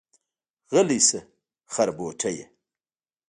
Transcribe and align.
غلی 0.73 0.99
شه 1.07 1.21
خربوټيه. 1.73 2.45